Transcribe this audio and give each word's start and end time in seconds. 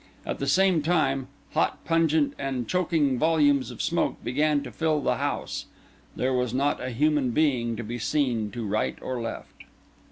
At 0.25 0.39
the 0.39 0.47
same 0.47 0.81
time, 0.81 1.27
hot, 1.51 1.85
pungent, 1.85 2.33
and 2.39 2.67
choking 2.67 3.19
volumes 3.19 3.69
of 3.69 3.83
smoke 3.83 4.17
began 4.23 4.63
to 4.63 4.71
fill 4.71 4.99
the 5.01 5.17
house. 5.17 5.65
There 6.15 6.33
was 6.33 6.55
not 6.55 6.81
a 6.81 6.89
human 6.89 7.29
being 7.29 7.75
to 7.75 7.83
be 7.83 7.99
seen 7.99 8.49
to 8.49 8.65
right 8.65 8.97
or 8.99 9.21
left. 9.21 9.63